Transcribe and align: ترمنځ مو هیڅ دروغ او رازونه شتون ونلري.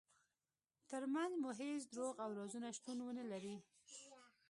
ترمنځ 0.89 1.33
مو 1.41 1.49
هیڅ 1.59 1.81
دروغ 1.93 2.15
او 2.25 2.29
رازونه 2.39 2.69
شتون 2.77 2.97
ونلري. 3.03 3.55